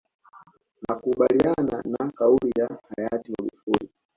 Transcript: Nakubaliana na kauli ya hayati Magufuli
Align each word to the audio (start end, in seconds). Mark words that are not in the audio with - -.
Nakubaliana 0.81 1.83
na 1.91 2.11
kauli 2.11 2.51
ya 2.57 2.79
hayati 2.97 3.31
Magufuli 3.31 3.89